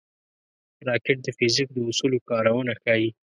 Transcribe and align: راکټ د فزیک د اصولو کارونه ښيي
راکټ 0.87 1.17
د 1.23 1.27
فزیک 1.37 1.69
د 1.73 1.77
اصولو 1.89 2.17
کارونه 2.29 2.73
ښيي 2.81 3.09